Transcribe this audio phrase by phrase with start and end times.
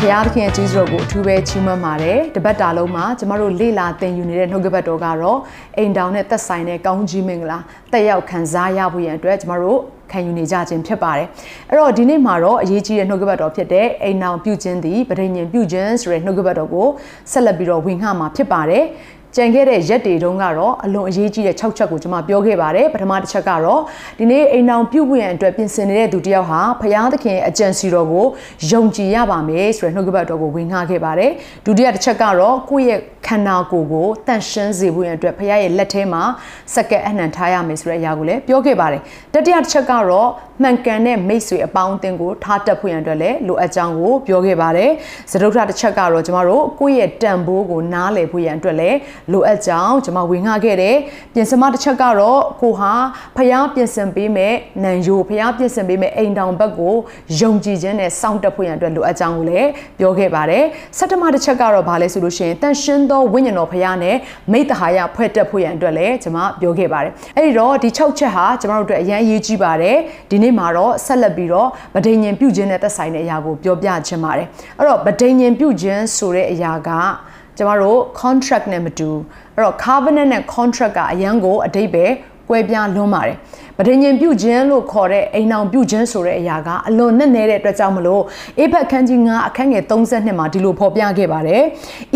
[0.00, 5.38] ဘုရားသခင်ရဲ့ကြီးစွာကိုအထူးပဲချီးမွမ်းပါတယ်တပတ်တာလုံးမှာကျမတို့လေ့လာသင်ယူနေတဲ့နှုတ်ကပတ်တော်ကတော့
[5.76, 7.58] အိမ်တောင်နဲ့သက်ဆိုင်တဲ့ကောင်းကြီးမင်္ဂလာ
[7.92, 9.78] တက်ရောက်ခံစားရဖို့ရန်အတွက်ကျမတို့
[10.12, 11.28] ခံယူနေကြခြင်းဖြစ်ပါတယ်
[11.68, 16.88] အဲ့တော့ဒီနေ့မှာတော့အရေးကြီးတဲ့နှုတ်ကပတ်တော်ဖြစ်တဲ့အိမ်တောင်ပြုခြင်းသည်ဗဒိညင်ပြုခြင်းဆိုတဲ့နှုတ်ကပတ်တော်ကို
[17.32, 18.84] ဆက်လက်ပြီးတော့ဝင်ငှမှာဖြစ်ပါတယ်
[19.36, 23.80] ကြံခဲ့တဲ့ရက်တွေတုန်းကတော့အလွန်အရေးကြီးတဲ့6ချက်ကိုကျွန်မပြောခဲ့ပါတယ်ပထမတစ်ချက်ကတော့
[24.18, 28.26] ဒီနေ့အိမ်အောင်ပြုတ်ပွင့်အတွက်ပြင်ဆင်နေတဲ့သူတယောက်ဟာဖရာသခင်အကြံစီတော်ကို
[28.70, 31.30] ယုံကြည်ရပါမယ်ဆိုတဲ့နှုတ်ကပတ်တော်ကိုဝင်ငှခဲ့ပါတယ်
[31.66, 36.22] ဒုတိယတစ်ချက်ကတော့ကိုယ့်ရဲ့ခန္ဓာကိုယ်ကိုတန့်ရှင်းစေဖို့ရန်အတွက်ဖရာရဲ့လက်ထဲမှာ
[36.74, 39.02] စက္ကက်အနှံထားရမယ်ဆိုတဲ့အရာကိုလည်းပြောခဲ့ပါတယ်
[39.34, 40.28] တတိယတစ်ချက်ကတော့
[40.62, 44.90] မှန်ကန်တဲ့မိတ်ဆွေအပေါင်းအသင်းကိုထားတက်ဖို့ရန်အတွက်လည်းလိုအပ်ကြောင်းကိုပြောခဲ့ပါတယ်
[45.30, 48.96] စတုထတစ်ချက်ကတော့ကျမတို့ကိုယ့်ရဲ့တန်ဖိုးကိုနားလည်ဖို့ရန်အတွက်လည်း
[49.32, 50.96] လိုအပ်ကြောင်းကျွန်မဝင်ငှခဲ့တယ်
[51.34, 52.92] ပြင်ဆင်မတစ်ချက်ကတော့ကိုဟာ
[53.36, 56.94] ဖျားပြင်ဆင်ပေးမဲ့နန်ယိုဖျားပြင်ဆင်ပေးမဲ့အိမ်တောင်ဘက်ကို
[57.40, 59.68] ယုံကြည်ခြင်းနဲ့စောင့်တက်ဖို့ရန်အတွက်လိုအပ်ကြောင်းကိုလည်း
[59.98, 60.64] ပြောခဲ့ပါတယ်
[60.98, 64.16] ဆတ္တမတစ်ချက်ကတော့ဘာလဲဆိုလို့ရှိရင်တန်ရှင်းသောဝိညာဉ်တော်ဖျားနဲ့
[64.52, 69.96] မိတ္တဟာယဖွဲ့တက်ဖို့ရန်အတွက်လည်းကျွန်မပြောခဲ့ပါတယ်အဲ့ဒီတော့ဒီ6ချက်ဟာကျွန်တော်တို့အတွက်အရန်အရေးကြီးပါတယ်
[70.30, 74.46] ဒီနေ့မှာတော့ဆက်လက်ပြီးတော့ဗဒိညင်ပြုခြင်းနဲ့သက်ဆိုင်တဲ့အရာကိုပြောပြချင်ပါတယ်
[74.78, 76.90] အဲ့တော့ဗဒိညင်ပြုခြင်းဆိုတဲ့အရာက
[77.56, 79.10] ကျမတို့ contract နဲ့မတူ
[79.54, 82.06] အဲ့တော့ covenant နဲ့ contract ကအရန်ကိုအတိတ်ပဲ
[82.48, 83.36] ကွဲပြားလွန်းပါတယ်
[83.78, 88.22] ပဋိညာဉ်ပြုခြင်းလို့ခေါ်တဲ့အိမ်အောင်ပြုခြင်းဆိုတဲ့အရာကအလွန်နဲ့နေတဲ့အတွက်ကြောင့်မလို့
[88.58, 91.62] အေဖက်ခန်းကြီး9အခန်းငယ်32မှာဒီလိုဖော်ပြခဲ့ပါတယ်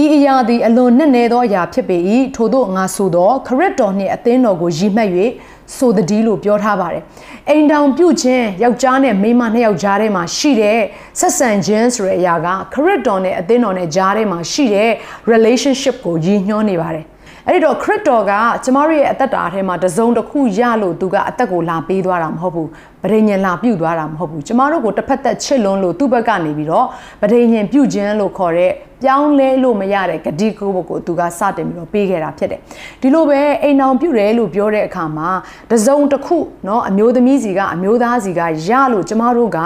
[0.02, 1.96] ဤအရာသည်အလွန်နဲ့နေသောအရာဖြစ်ပေ၏
[2.36, 5.10] ထို့သောငါဆိုသောခရစ်တော်နှင့်အသင်းတော်ကိုရည်မှတ်၍
[5.76, 7.02] ဆိုတည်းလို့ပြောထားပါတယ်
[7.48, 10.80] အိမ်တောင်ပြုခြင်းယောက်ျားနဲ့မိန်းမနှစ်ယောက်ကြားထဲမှာရှိတဲ့
[11.20, 14.90] ဆက်ဆံခြင်းဆိုတဲ့အရာကခရစ်တော်နဲ့အသင်းတော်နဲ့ကြားထဲမှာရှိတဲ့
[15.32, 17.04] relationship ကိုရည်ညွှန်းနေပါတယ်
[17.46, 18.32] အဲ့ဒီတော့ခရစ်တော်က
[18.64, 22.68] ကျမတို့ရဲ့အသက်တာထဲမှာတစုံတစ်ခုရလို့သူကအသက်ကိုလာပေးသွားတာမဟုတ်ဘူး
[23.02, 26.86] ဗဒိညင်လာပြုတ်သွားတာမဟုတ်ဘူးကျမတို့ကိုတစ်ဖက်သက်ချစ်လွန်းလို့သူ့ဘက်ကနေပြီးတော့
[27.22, 28.72] ဗဒိညင်ပြုတ်ခြင်းလို့ခေါ်တဲ့
[29.03, 32.59] ပြောင်းလဲလို့မရတဲ့ဂတိကိုဘကိုသူကစတင်ပြီးတော့ပေးခဲ့တာဖြစ်တယ်
[33.01, 35.29] ဒီလိုပဲအိမ်အောင်ပြုတ်တယ်လို့ပြောတဲ့အခါမှာ
[35.71, 39.59] တစုံတစ်ခုเนาะအမျိုးသမီးစီကအမျိုးသားစီကရလို့ကျမတို့က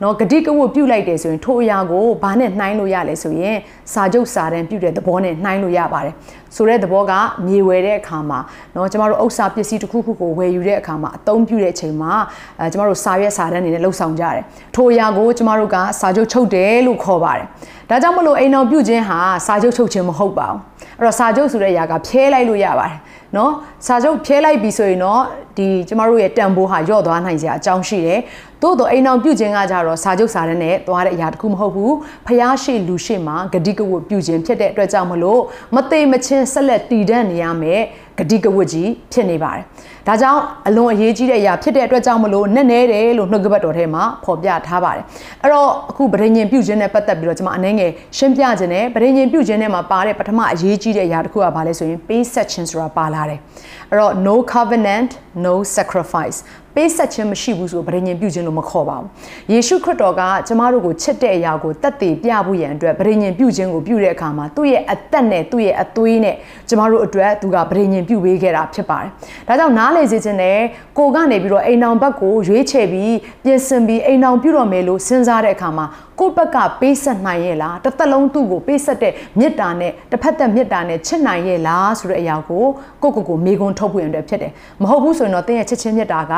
[0.00, 3.56] เนาะဂတိကဝတ်ပြုတ်လိုက်တယ်ဆိုရင်ထိုအရာကိုဘာနဲ့နှိုင်းလို့ရလဲဆိုရင်
[3.92, 6.14] စာချုပ်စာတမ်းပြုတ်တဲ့သဘောနဲ့နှိုင်းလို့ရပါတယ်
[6.56, 7.12] ဆိုတဲ့သဘောက
[7.46, 8.38] မြေဝယ်တဲ့အခါမှာ
[8.74, 12.12] เนาะကျမတို့ဥစ္စာပစ္စည်းတစ်ခုခုကိုဝယ်ယူတဲ့အခါမှာအသုံးပြုတဲ့အချိန်မှာ
[12.58, 14.44] အဲကျမတို့စာရွက်စာတမ်းတွေနဲ့လှုပ်ဆောင်ကြတယ်
[14.76, 17.46] ထိုအရာကိုကျမတို့ကစာချုပ်ချုပ်တယ်လို့ခေါ်ပါတယ်
[17.93, 20.59] ဒါကြောင့်မလို့အိမ်အောင်ပြုတ်ခြင်းဟာစာချုပ်ထုတ်ခြင်းမဟုတ်ပါဘူး။
[20.99, 22.95] အဲ့တော့စာချုပ်ဆိုတဲ့ຢာကဖြဲလိုက်လို့ရပါတယ်။
[23.35, 23.51] နော်
[23.87, 25.21] စာချုပ်ဖြဲလိုက်ပြီဆိုရင်တော့
[25.57, 28.19] ဒီကျမတို့ရဲ့တန်ဖိုးဟာညော့သွားနိုင်စရာအကြောင်းရှိတယ်
[28.63, 31.93] သို့တော့အိမ်အောင်ပြုတ်ခြင်းကကြတော့စာချုပ်စာတမ်းနဲ့သွားတဲ့အရာတခုမဟုတ်ဘူး
[32.27, 35.41] ဖျားရှိလူရှိမှဂတိကဝတ်ပြုခြင်းဖြစ်တဲ့အတွက်ကြောင့်မလို့
[35.75, 37.81] မသေးမချင်းဆက်လက်တည်တံ့နေရမယ်
[38.19, 39.63] ဂတိကဝတ်ကြီးဖြစ်နေပါတယ်။
[40.07, 45.03] ဒါကြောင့်အလွန်အရေးကြီးတဲ့အရာဖြစ်တဲ့အတွက်ကြောင့်မလို့နဲ့နဲတယ်လို့နှုတ်ကပတ်တော်ထဲမှာဖော်ပြထားပါတယ်။
[45.43, 53.39] အဲ့တော့အခုဗဒိညင်ပြုခြင်းနဲ့ပတ်သက်ပြီးတော့ကျွန်မအနှဲငယ်ရှင်းပြခြင်းနဲ့ဗဒိညင်ပြုခြင်းနဲ့မှာပါတဲ့ပထမအရေးကြီးတဲ့အရာတစ်ခုကဘာလဲဆိုရင်ပေးဆက်ခြင်းဆိုတာပါလာတယ်။
[53.91, 55.11] အဲ့တော့ no covenant
[55.45, 56.37] no sacrifice
[56.75, 59.07] ပေးဆက်ခြင်းမရှိဘူးဆိုဗဒိညင်ပြုခြင်းလို့မခေါ်ပါဘူး
[59.51, 66.35] ယေရှုခရစ်တော်ကကျမတို့ကိုချစ်တဲ့အရာကိုတတ်သိပြဖို့ရန်အတွက်ဗဒိညင်ပြုခြင်းကိုပြုတဲ့အခါမှာသူ့ရဲ့အသက်နဲ့သူ့ရဲ့အသွေးနဲ့
[66.69, 69.09] ကျမတို့အတွက်သူကဗဒိညင်ပြုပေးခဲ့တာဖြစ်ပါတယ်
[69.47, 70.59] ဒါကြောင့်နားလေစေခြင်းနဲ့
[70.97, 75.85] ကိုကနေပြီးတော့အိမ်အောင်ဘက်ကိုရွေးချယ်ပြီးပြင်ဆင်ပြီးအိမ်အောင်ပြုတော်မယ်လို့စဉ်းစားတဲ့အခါမှာ
[76.18, 82.64] ကိုယ့်ဘက်ကပေးဆက်နိုင်ရဲ့လားတစ်သက်လုံးသူ့ကိုပေးဆက်တဲ့မေတ္တာနဲ့တစ်ဖက်သက်မေတ္တာနဲ့ချစ်နိုင်ရဲ့လားဆိုတဲ့အရာကို
[83.02, 86.34] ကိုယ့်ကိုယ်ကိုမေးခွန်းထုတ်ဖို့ရတဲ့ဖြစ်တယ်မဟုတ်ဘူးဆိုရင်တော့တင်းရဲ့ချစ်ချင်းမေတ္တာက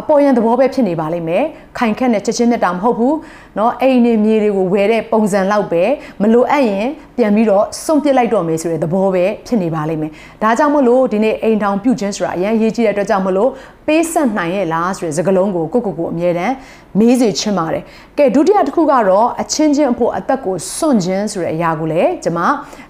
[0.00, 1.44] အပေါ်ယံသဘောပဲဖြစ်နေပါလိမ့်မယ်
[1.78, 3.16] ခိုင်ခက်တဲ့ချစ်ချင်းမေတ္တာမဟုတ်ဘူး
[3.56, 5.84] เนาะအိမ်နေမြေတွေကိုဝယ်တဲ့ပုံစံလောက်ပဲ
[6.22, 6.86] မလိုအပ်ရင်
[7.16, 10.12] ပြန်ပြီးတော့စွန့်ပစ်လိုက်တော့မယ်ဆိုတဲ့သဘောပဲဖြစ်နေပါလိမ့်မယ်
[10.42, 13.50] ဒါကြောင့်မလို့ဒီနေ့အိမ်ထောင်ပြုတ်ခြင်းဆိုတာအရင်ရေးကြည့်တဲ့အတွက်ကြောင့်မလို့
[13.86, 16.54] ပေးဆက်နိုင်ရဲ့လားဆိုတဲ့စကားလုံးကိုကိုကိုကိုအမြဲတမ်း
[16.98, 17.82] မေးစေချင်ပါတယ်
[18.18, 22.41] ကဲဒုတိယတစ်ခုက တော့အချင်းချင်းအဖို့အသက်ကိုစွန့်ခြင်းဆိုတဲ့အရာကိုလည်းကျွန်မ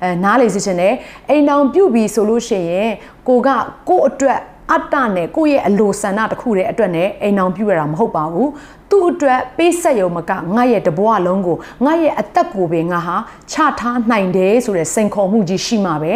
[0.03, 0.93] အဲနားလေစေချင်တယ်
[1.29, 2.89] အိမ်ထောင်ပြုတ်ပြီးဆိုလို့ရှိရင်
[3.27, 3.49] ကိုက
[3.89, 4.39] ကို့အတွက်
[4.71, 8.49] အတ္တနဲ့ကိုယ့်ရဲ့အလိုဆန္ဒတစ်ခုတည်းအတွက်နဲ့အိမ်အောင်ပြုရတာမဟုတ်ပါဘူး
[8.91, 13.15] သူ့အတွက်ပေးဆက်ရုံမကငါရဲ့တဘွားလုံးကိုငါရဲ့အသက်ကိုပဲငါဟာ
[13.51, 16.13] ချထားနိုင်တယ်ဆိုတဲ့စိန်ခေါ်မှုကြီးရှိမှပဲ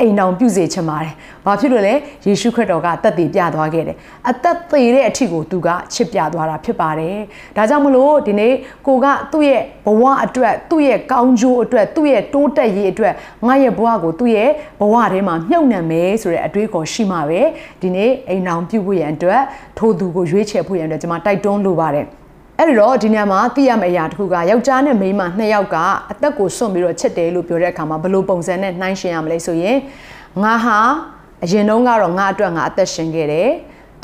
[0.00, 1.12] အိမ်တော်ပြုစေချင်ပါတယ်။
[1.46, 1.94] ဘာဖြစ်လို့လဲ
[2.26, 3.96] ယေရှုခရစ်တော်ကအသက်သေပြသွားခဲ့တယ်။
[4.28, 7.16] အသက်သေတဲ့အထိကိုသူကချစ်ပြသွားတာဖြစ်ပါတယ်။
[7.56, 8.52] ဒါကြောင့်မလို့ဒီနေ့
[8.86, 13.14] ကိုကသူ့ရဲ့ဘဝအတွက်သူ့ရဲ့ကောင်းကျိုးအတွက်သူ့ရဲ့တိုးတက်ရေးအတွက်
[13.46, 14.50] ငါရဲ့ဘဝကိုသူ့ရဲ့
[14.80, 17.40] ဘဝထဲမှာမြုပ်နှံမယ်ဆိုတဲ့အတွေးခေါ်ရှိမှပဲ
[17.82, 19.42] ဒီနေ့အိမ်တော်ပြုဖို့ရန်အတွက်
[19.78, 22.06] ထိုသူကိုရွေးချယ်ဖို့ရန်အတွက်ကျွန်မတိုက်တွန်းလိုပါတယ်။
[22.59, 25.77] အဲ့တော့ဒီညမှာသိရမယ့်အရာတစ်ခုကယောက်ျားနဲ့မိန်းမနှစ်ယောက်က
[26.11, 29.77] အသက်ကိုစွန့်ပြီးတော့ချစ်တယ်လို့ပြောတဲ့အခါမှာဘယ်လိုပုံစံနဲ့နှိုင်းရှင်ရမလဲဆိုရင်
[30.43, 30.79] ငါဟာ
[31.43, 33.49] အရင်တုန်းကတော့ငါအတွက်ငါအသက်ရှင်ခဲ့တယ်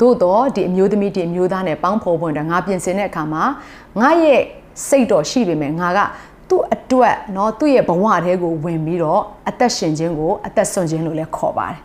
[0.00, 3.44] သို့တော့ဒီအမျိုးသမီးဒီအမျိုးသားနဲ့ပေါင်းဖော်ပွင့်တယ်ငါပြင်ဆင်တဲ့အခါမှာ
[4.00, 4.40] ငါရဲ့
[4.88, 6.00] စိတ်တော်ရှိပေမဲ့ငါက
[6.48, 11.78] သူ့အတွက်เนาะသူ့ရဲ့ဘဝထဲကိုဝင်ပြီးတော့အသက်ရှင်ခြင်းကိုအသက်ဆွန့်ခြင်းလို့လည်းခေါ်ပါတယ်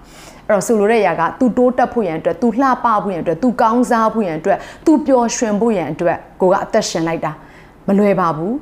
[0.52, 7.32] အဲ့တော့ဆိုလိုတဲ့အရာက तू တိုးတက်ဖို့ရန်အတွက် तू လှပဖို့ရန်အတွက် तू ကောင်းစားဖို့ရန်အတွက် तू ပျော်ရွှင်ဖို့ရန်အတွက်ကိုကအသက်ရှင်လိုက်တာ
[7.88, 8.56] မလွယ်ပါဘူး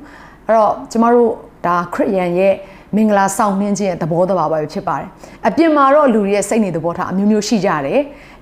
[0.46, 1.30] အဲ့တော့ကျမတို့
[1.66, 2.54] ဒါခရစ်ယာန်ရဲ့
[2.96, 5.08] မင်္ဂလာဆောင်နှင်းခြင်းရဲ့သဘောတဘာပဲဖြစ်ပါတယ်
[5.48, 8.00] အပြင်မှာတော့လူတွေရဲ့စိတ်နေသဘောထားအမျိုးမျိုးရှိကြတယ်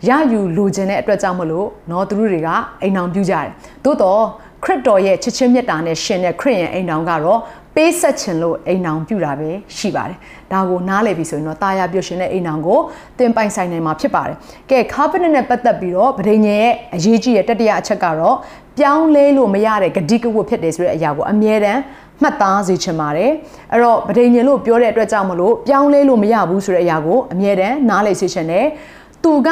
[0.08, 2.48] ရယူလိုချင်တဲ့အတွက်ကြောင့်မလို့เนาะသူတို့တွေက
[2.82, 3.46] အိမ်အောင်ပြုကြတယ်
[3.84, 4.22] သို့တော့
[4.64, 7.40] ခရစ်တော်ရဲ့ချစ်ချင်းမြတ်တာနဲ့ရှင်တဲ့ခရစ်ယာန်အိမ်အောင်ကတော့
[7.74, 10.18] ပေးဆက်ခြင်းလို့အိမ်အောင်ပြုတာပဲရှိပါတယ်။
[10.53, 12.79] ဒါကိုနားလည်ပြီဆိုရင်တော့တာယာပြုရှင်တဲ့အိမ်အောင်ကို
[13.19, 14.35] တင်ပိုင်ဆိုင်နိုင်မှာဖြစ်ပါတယ်။
[14.71, 18.35] ကဲ covenant နဲ့ပတ်သက်ပြီးတော့ဗဒိညရဲ့အရေးကြီးတဲ့တတိယအချက်ကတော့
[18.77, 21.81] ပြောင်းလဲလို့မရတဲ့ဂတိကဝတ်ဖြစ်တယ်ဆိုတဲ့အရာကိုအမြဲတမ်း
[22.21, 23.31] မှတ်သားစေချင်ပါတယ်။
[23.71, 28.65] အဲ့တော့ဗဒိညလို့ပြောတဲ့အတွက်ကြောင့်မလို့ပြောင်းလဲလို့မရဘူးဆိုတဲ့အရာကိုအမြဲတမ်းနားလည်စေချင်တယ်။
[29.23, 29.49] သူက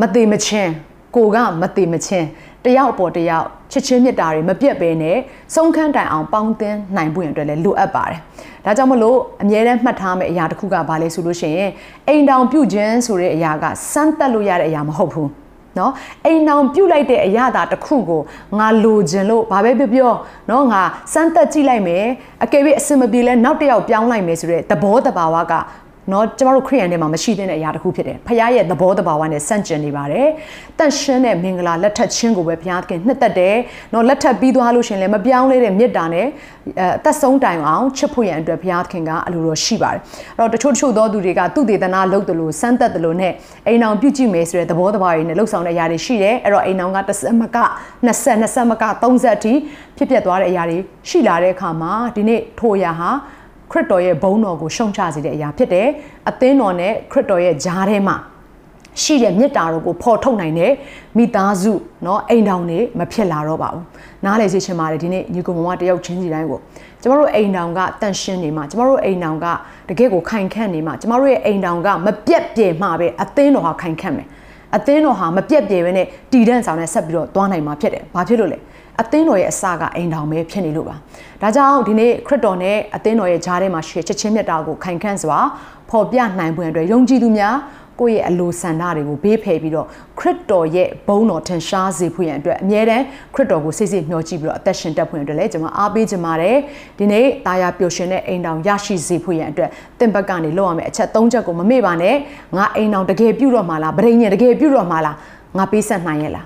[0.00, 0.70] မသေးမချင်း
[1.16, 2.26] ကိုကမသေးမချင်း
[2.64, 5.18] တယောက်ပေါ်တယောက်ချစ်ချင်းမြတ်တာတွေမပြတ်ဘဲနဲ့
[5.54, 8.18] ဆုံးခန်းတိုင်အောင်ပေါင်းသင်းနိုင်ဖို့ရအတွက်လည်းလိုအပ်ပါတယ်။
[8.64, 11.70] ဒါကြောင့်မလို့အမြဲတမ်းမှတ်ထားမယ့်အရာတစ်ခုကဘာလဲဆိုလို့ရှိရင်
[12.08, 15.30] အိမ်တောင်ပြုခြင်းဆိုတဲ့အရာကစမ်းတက်လို့ရတဲ့အရာမဟုတ်ဘူး။
[15.78, 15.92] နော်
[16.24, 18.22] အိမ်အောင်ပြုတ်လိုက်တဲ့အရာတာတစ်ခုကို
[18.58, 20.12] ငါလိုချင်လို့ဘာပဲပြောပြော
[20.50, 20.82] နော်ငါ
[21.12, 22.04] စမ်းသက်ကြည့်လိုက်မယ်
[22.44, 25.54] အကယ်၍အစင်မပြေလဲနောက်တစ်ယောက်ပြောင်းလိုက်မယ်ဆိုတဲ့သဘောတဘာဝက
[26.12, 30.28] နော်ကျမတို့ခရိယန်ထဲမှာမရှိတဲ့အရာတစ်ခုဖြစ်တယ်ဖခင်ရဲ့သဘောတဘာဝနဲ့ဆန့်ကျင်နေပါတယ်
[30.78, 33.56] တန့်ရှင်းတဲ့မင်္ဂလာလက်ထပ်ခြင်းကိုပဲဘုရားသခင်နှစ်သက်တယ်
[33.94, 36.26] နော်လက်ထပ်ပြီးသွားလို့ရှင်လည်းမပြောင်းလဲတဲ့မေတ္တာနဲ့
[36.96, 40.00] အသက်ဆုံးတိုင်အောင်ချစ်ဖို့ရန်အတွက်ဘုရားသခင်ကအလိုတော်ရှိပါတယ်
[40.36, 43.32] အဲ့တော့တချို့တချို့သောသူတွေကသူတေသနာလုပ်တယ်လို့စမ်းသက်တယ်လို့နဲ့
[43.66, 47.58] အိမ်အောင်ပြုကြည့်မယ်ဆိုတဲ့သဘောတဘာဝတွေနဲ့လှုပ်ဆောင်တဲ့အရာတွေရှိတယ်အဲ့တော့အိမ်အောင်က10မက
[48.06, 49.52] 20 20မက30အထိ
[49.96, 50.78] ဖြစ်ပျက်သွားတဲ့အရာတွေ
[51.08, 53.10] ရှိလာတဲ့အခါမှာဒီနေ့ထိုအရာဟာ
[53.71, 55.87] ခရစ်တော်ရဲ့ဘုန်းတော်ကိုရှုံချစေတဲ့အရာဖြစ်တယ်။
[56.29, 58.17] အသင်းတော်နဲ့ခရစ်တော်ရဲ့ဂျားထဲမှာ
[59.01, 60.71] ရှိတဲ့မေတ္တာတော်ကိုဖော်ထုတ်နိုင်တဲ့
[61.17, 63.83] မိသားစုเนาะအိမ်တောင်တွေမဖြစ်လာတော့ပါဘူး။
[64.25, 66.59] နားလည်စေချင်ပါတယ်ဒီနေ့ညီကောင်မတယောက်ချင်းစီတိုင်းကို
[67.01, 69.45] ကျမတို့အိမ်တောင်ကတန့်ရှင်းနေမှာကျမတို့အိမ်တောင်က
[69.89, 74.27] တကယ့်ကိုခိုင်ခန့်နေမှာကျမတို့ရဲ့အိမ်တောင်ကမပြက်ပြဲမှာပဲအသင်းတော်ဟာခိုင်ခန့်မယ်။
[74.75, 78.57] အသင်းတော်ဟာမပြက်ပြဲပဲနဲ့တည်တဲ့ဆောင်နဲ့ဆက်ပြီးတော့သွားနိုင်မှာဖြစ်တယ်။ဘာဖြစ်လို့လဲ။
[79.02, 80.96] အသင်းတော်ရဲ့အစကအိမ်တော်ပဲဖြစ်နေလို့ပါ
[81.42, 85.38] ဒါကြောင့်ဒီနေ့ခရစ်တော်နဲ့အသင်းတော်ရဲ့ဂျားထဲမှာရှိချက်ချင်းမြတ်တာကိုခိုင်ခန့်စွာ
[85.90, 87.56] ဖော်ပြနိုင်ပွင့်အတွက်ယုံကြည်သူများ
[88.00, 89.86] ကိုယ့်ရဲ့အလိုဆန္ဒတွေကိုဘေးဖယ်ပြီးတော့
[90.18, 93.04] ခရစ်တော်ရဲ့ဘုန်းတော်ထင်ရှားစေဖို့ရန်အတွက်အမြဲတမ်း
[93.34, 96.56] ခရစ်တော်ကိုစိတ်စိတ်မျှော်ကြည့်ပြီးတော့အသက်ရှင်တတ်ဖို့ရန်အတွက်လည်းကျွန်မအားပေးကြပါတယ်
[96.98, 102.16] ဒီနေ့တာယာပျော်ရွှင်တဲ့အိမ်တော်ရရှိစေဖို့ရန်အတွက်တင့်ဘက်ကနေလုပ်ရမယ့်အချက်၃ချက်ကိုမမေ့ပါနဲ့
[102.56, 105.16] ငါအိမ်တော်တကယ်ပြုတော့မှာလားဗရိညင်တကယ်ပြုတော့မှာလား
[105.58, 106.44] ငါပေးဆက်နိုင်ရဲ့လား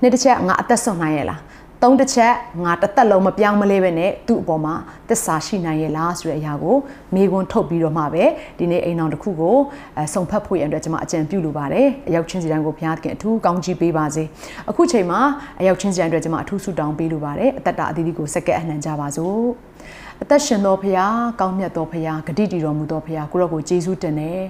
[0.00, 1.40] နှစ်တစ်ချက်ငါအသက်ဆုံးနိုင်ရဲ့လား
[1.84, 2.34] သုံးတစ်ချက်
[2.64, 4.74] ငါတစ်သက်လုံးမပြောင်းမလဲပဲနဲ့သူ့အပေါ်မှာ
[5.08, 6.76] သစ္စာရှိနိုင်ရဲ့လားဆိုတဲ့အရာကို
[7.14, 8.24] မေးခွန်းထုတ်ပြီးတော့မှပဲ
[8.58, 9.56] ဒီနေ့အိမ်အောင်တစ်ခုကို
[9.96, 14.24] အဲစုံဖတ်ဖို့ရတဲ့ကျွန်မအကြံပြုလိုပါတယ်အရောက်ချင်းစီတိုင်းကိုဘုရားသခင်အထူးကောင်းချီးပေးပါစေ
[14.70, 15.20] အခုချိန်မှာ
[15.60, 19.73] အရောက်ချင်းစီတိုင်းအတွက်ကျွန်မအထူးဆုတောင်းပေးလိုပါတယ်အသက်တာအသီးသီးကိုစက္ကန့်အနှံကြပါစို့
[20.22, 21.06] အသက်ရှင်သောဖရာ
[21.40, 24.40] ကောင်းမြတ်သောဖရာဂတိတည်တော်မူသောဖရာကိုရောကိုယေရှုတင်တယ်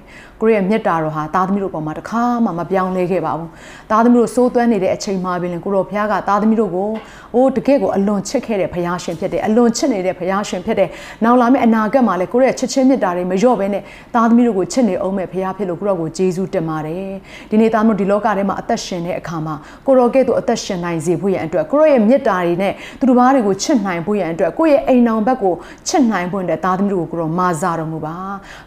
[0.41, 3.51] ကိုရဲ့မြတ်တာတော်ဟာသားသမီးတို့ပေါ်မှာတခါမှမပြောင်းလဲခဲ့ပါဘူး
[3.91, 6.91] သားသမီးတို့စိုးသွမ်းနေတဲ့အချိန်မှာပင်ကိုရောဖရာကသားသမီးတို့ကို
[7.35, 10.89] အိုးတကယ့်ကိုအလွန်ချစ်ခဲ့တဲ့ဖရာရှင်ဖြစ်တယ်အလွန်ချစ်နေတဲ့ဖရာရှင်ဖြစ်တယ်
[11.25, 13.83] နောက်လာမယ့်အနာဂတ်မှာလည်းကိုရဲ့ချစ်ချင်းမြတ်တာတွေမလျော့ဘဲနဲ့
[14.15, 17.13] သားသမီးတို့ကိုချစ်နေအောင်မဲ့ဖရာဖြစ်လို့ကိုရောကိုယေရှုတင်ပါတယ်
[17.51, 19.55] ဒီနေ့သားသမီးဒီလောကထဲမှာအသက်ရှင်တဲ့အခါမှာ
[19.87, 25.55] ကိုရောကဲ့သို့အသက်ရှင်နိုင်စေဖို့ရန်အတွက်ကိုရောရဲ့မြတ်တာတွေနဲ့သူတို့ဘာတွေကိုချစ်နိုင်ဖို့ရန်အတွက်ကိုရဲ့အိမ်အောင်ဘက်ကို
[25.89, 28.17] ချစ်နိုင်ဖို့တဲ့သားသမီးတို့ကိုကိုရောမာစာတော်မူပါ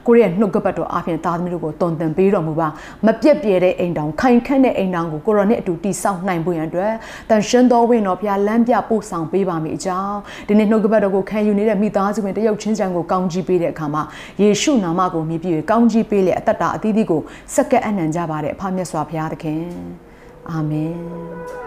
[0.08, 2.68] ကိုရဲ့နှုတ်ကပတ်တော်အပြင်သားသမီးတို့ကိုတုံသင်ပေးတော်မူပါ
[3.06, 6.94] မပြက်ပြဲတဲ့အိမ်တောင်ခိုင်ခန့်တဲ့အိမ်တောင်ကိုကိုရောနဲ့အတူတည်ဆောက်နိုင်ဖို့ရန်အတွက်
[7.30, 14.04] တန်ရှင်တော်ဝင်တော်ဘုရားလမ်းပြပို့ဆောင်ပေးပါမိအကြောင်းဒီနေ့နှုတ်ကပတ်တော်ကိုခံယူနေတဲ့မိသားစုဝင်တယောက်ချင်းချံကိုကောင်းကြီးပေးတဲ့အခါမှာ
[14.42, 17.22] ယေရှုနာမကိုမြည်ပြီးကောင်းကြီးပေးလေအသက်တာအသီးသီးကို
[17.56, 19.64] စက္ကန့်အနံ့ကြပါတဲ့အဖမြတ်စွာဘုရားသခင်
[20.52, 21.67] အာမင်